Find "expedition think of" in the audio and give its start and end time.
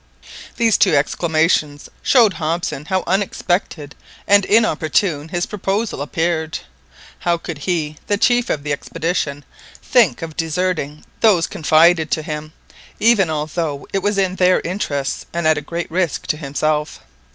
8.71-10.35